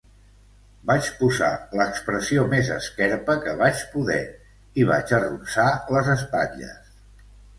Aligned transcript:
Vaig 0.91 1.09
posar 1.17 1.49
l'expressió 1.81 2.45
més 2.53 2.71
esquerpa 2.77 3.35
que 3.45 3.53
vaig 3.61 3.83
poder 3.93 4.19
i 4.85 4.89
vaig 4.93 5.15
arronsar 5.21 5.69
les 5.97 6.13
espatlles. 6.17 6.91